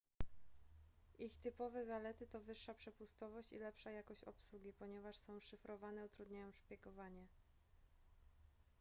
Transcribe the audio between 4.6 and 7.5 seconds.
ponieważ są szyfrowane utrudniają szpiegowanie